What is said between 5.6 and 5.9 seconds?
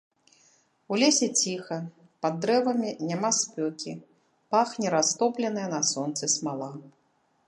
на